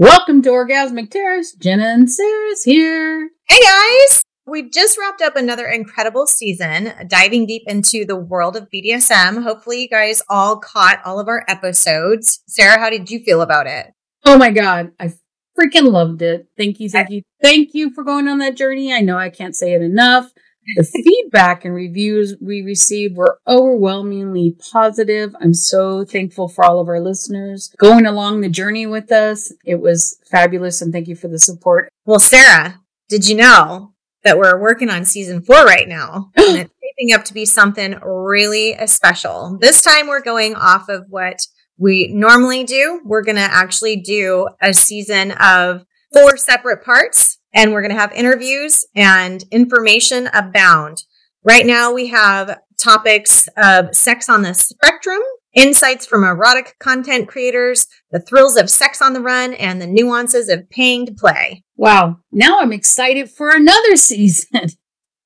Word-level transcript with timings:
Welcome 0.00 0.42
to 0.42 0.50
Orgasmic 0.50 1.10
Terrorist. 1.10 1.58
Jenna 1.58 1.86
and 1.86 2.08
Sarah's 2.08 2.62
here. 2.62 3.30
Hey 3.48 3.58
guys! 3.60 4.22
We've 4.46 4.70
just 4.70 4.96
wrapped 4.96 5.20
up 5.20 5.34
another 5.34 5.66
incredible 5.66 6.28
season, 6.28 6.92
diving 7.08 7.46
deep 7.46 7.64
into 7.66 8.04
the 8.04 8.14
world 8.14 8.54
of 8.54 8.68
BDSM. 8.72 9.42
Hopefully, 9.42 9.82
you 9.82 9.88
guys 9.88 10.22
all 10.28 10.60
caught 10.60 11.00
all 11.04 11.18
of 11.18 11.26
our 11.26 11.44
episodes. 11.48 12.44
Sarah, 12.46 12.78
how 12.78 12.90
did 12.90 13.10
you 13.10 13.18
feel 13.18 13.42
about 13.42 13.66
it? 13.66 13.92
Oh 14.24 14.38
my 14.38 14.52
God. 14.52 14.92
I 15.00 15.14
freaking 15.58 15.90
loved 15.90 16.22
it. 16.22 16.46
Thank 16.56 16.78
you. 16.78 16.88
Thank 16.88 17.10
you. 17.10 17.22
Thank 17.42 17.74
you 17.74 17.92
for 17.92 18.04
going 18.04 18.28
on 18.28 18.38
that 18.38 18.56
journey. 18.56 18.92
I 18.92 19.00
know 19.00 19.18
I 19.18 19.30
can't 19.30 19.56
say 19.56 19.72
it 19.72 19.82
enough. 19.82 20.30
The 20.76 20.84
feedback 20.84 21.64
and 21.64 21.74
reviews 21.74 22.34
we 22.40 22.62
received 22.62 23.16
were 23.16 23.40
overwhelmingly 23.46 24.56
positive. 24.72 25.34
I'm 25.40 25.54
so 25.54 26.04
thankful 26.04 26.48
for 26.48 26.64
all 26.64 26.80
of 26.80 26.88
our 26.88 27.00
listeners 27.00 27.72
going 27.78 28.06
along 28.06 28.40
the 28.40 28.48
journey 28.48 28.86
with 28.86 29.10
us. 29.10 29.52
It 29.64 29.80
was 29.80 30.18
fabulous 30.30 30.82
and 30.82 30.92
thank 30.92 31.08
you 31.08 31.16
for 31.16 31.28
the 31.28 31.38
support. 31.38 31.88
Well, 32.04 32.20
Sarah, 32.20 32.80
did 33.08 33.28
you 33.28 33.36
know 33.36 33.94
that 34.24 34.38
we're 34.38 34.60
working 34.60 34.90
on 34.90 35.04
season 35.04 35.42
four 35.42 35.64
right 35.64 35.88
now? 35.88 36.30
and 36.36 36.58
it's 36.58 36.72
shaping 36.82 37.14
up 37.14 37.24
to 37.26 37.34
be 37.34 37.44
something 37.44 37.98
really 38.02 38.76
special. 38.86 39.56
This 39.60 39.80
time 39.80 40.06
we're 40.06 40.22
going 40.22 40.54
off 40.54 40.88
of 40.88 41.06
what 41.08 41.40
we 41.78 42.08
normally 42.08 42.64
do. 42.64 43.00
We're 43.04 43.22
going 43.22 43.36
to 43.36 43.42
actually 43.42 43.96
do 43.96 44.48
a 44.60 44.74
season 44.74 45.32
of 45.32 45.86
four 46.12 46.36
separate 46.36 46.84
parts 46.84 47.37
and 47.58 47.72
we're 47.72 47.82
going 47.82 47.92
to 47.92 48.00
have 48.00 48.12
interviews 48.12 48.86
and 48.94 49.42
information 49.50 50.28
abound. 50.32 51.02
Right 51.42 51.66
now, 51.66 51.92
we 51.92 52.06
have 52.06 52.60
topics 52.80 53.48
of 53.56 53.96
sex 53.96 54.28
on 54.28 54.42
the 54.42 54.54
spectrum, 54.54 55.18
insights 55.54 56.06
from 56.06 56.22
erotic 56.22 56.76
content 56.78 57.26
creators, 57.26 57.88
the 58.12 58.20
thrills 58.20 58.56
of 58.56 58.70
sex 58.70 59.02
on 59.02 59.12
the 59.12 59.20
run, 59.20 59.54
and 59.54 59.82
the 59.82 59.88
nuances 59.88 60.48
of 60.48 60.70
paying 60.70 61.04
to 61.06 61.12
play. 61.12 61.64
Wow. 61.76 62.18
Now 62.30 62.60
I'm 62.60 62.72
excited 62.72 63.28
for 63.28 63.50
another 63.50 63.96
season. 63.96 64.68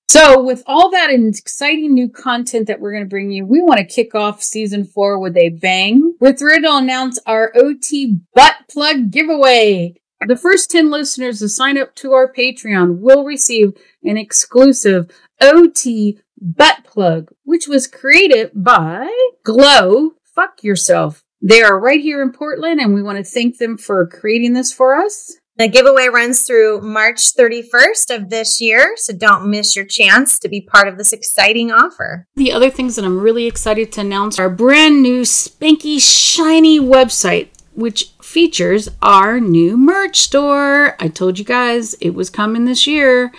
So, 0.09 0.43
with 0.43 0.63
all 0.67 0.91
that 0.91 1.09
exciting 1.11 1.95
new 1.95 2.07
content 2.07 2.67
that 2.67 2.81
we're 2.81 2.93
going 2.93 3.05
to 3.05 3.09
bring 3.09 3.31
you, 3.31 3.47
we 3.47 3.63
want 3.63 3.79
to 3.79 3.87
kick 3.87 4.15
off 4.15 4.43
season 4.43 4.85
four 4.85 5.19
with 5.19 5.39
a 5.39 5.49
bang. 5.49 6.17
We're 6.21 6.35
thrilled 6.35 6.65
to 6.65 6.77
announce 6.77 7.19
our 7.25 7.51
OT 7.57 8.19
butt 8.35 8.57
plug 8.69 9.11
giveaway. 9.11 10.02
The 10.27 10.37
first 10.37 10.71
10 10.71 10.91
listeners 10.91 11.41
to 11.41 11.49
sign 11.49 11.77
up 11.77 11.95
to 11.97 12.13
our 12.13 12.33
Patreon 12.33 13.01
will 13.01 13.25
receive 13.25 13.73
an 14.05 14.17
exclusive 14.17 15.11
OT 15.41 16.19
butt 16.41 16.85
plug, 16.85 17.31
which 17.45 17.67
was 17.67 17.87
created 17.87 18.51
by 18.55 19.11
Glow 19.45 20.13
Fuck 20.35 20.63
Yourself. 20.63 21.25
They 21.41 21.63
are 21.63 21.79
right 21.79 22.01
here 22.01 22.23
in 22.23 22.33
Portland, 22.33 22.81
and 22.81 22.95
we 22.95 23.03
want 23.03 23.19
to 23.19 23.25
thank 23.25 23.59
them 23.59 23.77
for 23.77 24.07
creating 24.07 24.53
this 24.53 24.73
for 24.73 24.95
us. 24.95 25.37
The 25.59 25.69
giveaway 25.69 26.07
runs 26.07 26.45
through 26.45 26.81
March 26.81 27.35
31st 27.35 28.15
of 28.15 28.31
this 28.31 28.61
year, 28.61 28.95
so 28.97 29.13
don't 29.13 29.51
miss 29.51 29.77
your 29.77 29.85
chance 29.85 30.39
to 30.39 30.49
be 30.49 30.61
part 30.61 30.89
of 30.89 30.97
this 30.99 31.13
exciting 31.13 31.71
offer. 31.71 32.27
The 32.37 32.53
other 32.53 32.71
things 32.71 32.97
that 32.97 33.05
I'm 33.05 33.21
really 33.21 33.47
excited 33.47 33.93
to 33.93 34.01
announce 34.01 34.39
are 34.39 34.49
brand 34.49 35.03
new 35.03 35.23
spanky 35.23 36.01
shiny 36.01 36.81
website 36.81 37.49
which 37.75 38.13
features 38.33 38.89
our 39.03 39.39
new 39.39 39.77
merch 39.77 40.19
store. 40.19 40.97
I 40.99 41.09
told 41.09 41.39
you 41.39 41.45
guys 41.45 41.93
it 42.01 42.15
was 42.15 42.31
coming 42.31 42.65
this 42.65 42.87
year 42.87 43.31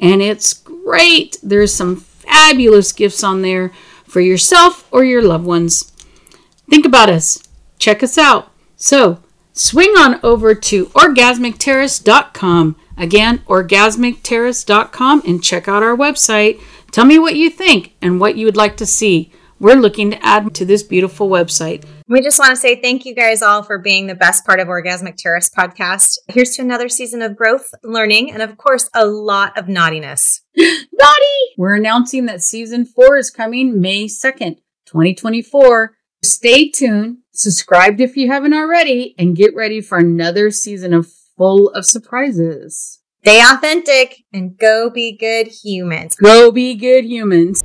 and 0.00 0.20
it's 0.20 0.52
great. 0.52 1.38
There's 1.40 1.72
some 1.72 1.94
fabulous 1.94 2.90
gifts 2.90 3.22
on 3.22 3.42
there 3.42 3.70
for 4.04 4.20
yourself 4.20 4.88
or 4.90 5.04
your 5.04 5.22
loved 5.22 5.46
ones. 5.46 5.92
Think 6.68 6.84
about 6.84 7.08
us. 7.08 7.40
Check 7.78 8.02
us 8.02 8.18
out. 8.18 8.50
So, 8.74 9.22
swing 9.52 9.90
on 9.90 10.18
over 10.24 10.52
to 10.56 10.86
orgasmicterrorist.com. 10.86 12.76
Again, 12.96 13.38
orgasmicterrorist.com 13.46 15.22
and 15.24 15.44
check 15.44 15.68
out 15.68 15.84
our 15.84 15.96
website. 15.96 16.60
Tell 16.90 17.04
me 17.04 17.20
what 17.20 17.36
you 17.36 17.50
think 17.50 17.94
and 18.02 18.18
what 18.18 18.36
you 18.36 18.46
would 18.46 18.56
like 18.56 18.76
to 18.78 18.86
see. 18.86 19.30
We're 19.60 19.74
looking 19.74 20.12
to 20.12 20.26
add 20.26 20.54
to 20.54 20.64
this 20.64 20.82
beautiful 20.82 21.28
website. 21.28 21.84
We 22.08 22.22
just 22.22 22.38
want 22.38 22.52
to 22.52 22.56
say 22.56 22.80
thank 22.80 23.04
you 23.04 23.14
guys 23.14 23.42
all 23.42 23.62
for 23.62 23.78
being 23.78 24.06
the 24.06 24.14
best 24.14 24.46
part 24.46 24.58
of 24.58 24.68
Orgasmic 24.68 25.16
Terrorist 25.18 25.54
podcast. 25.54 26.16
Here's 26.28 26.56
to 26.56 26.62
another 26.62 26.88
season 26.88 27.20
of 27.20 27.36
growth, 27.36 27.68
learning, 27.84 28.32
and 28.32 28.40
of 28.40 28.56
course, 28.56 28.88
a 28.94 29.04
lot 29.04 29.58
of 29.58 29.68
naughtiness. 29.68 30.40
Naughty! 30.56 31.54
We're 31.58 31.74
announcing 31.74 32.24
that 32.24 32.42
season 32.42 32.86
four 32.86 33.18
is 33.18 33.30
coming 33.30 33.82
May 33.82 34.06
2nd, 34.06 34.56
2024. 34.86 35.94
Stay 36.22 36.70
tuned, 36.70 37.18
subscribe 37.32 38.00
if 38.00 38.16
you 38.16 38.28
haven't 38.28 38.54
already, 38.54 39.14
and 39.18 39.36
get 39.36 39.54
ready 39.54 39.82
for 39.82 39.98
another 39.98 40.50
season 40.50 40.94
of 40.94 41.12
full 41.36 41.68
of 41.70 41.84
surprises. 41.84 43.00
Stay 43.24 43.42
authentic 43.42 44.24
and 44.32 44.56
go 44.56 44.88
be 44.88 45.14
good 45.14 45.48
humans. 45.48 46.14
Go 46.14 46.50
be 46.50 46.74
good 46.74 47.04
humans. 47.04 47.62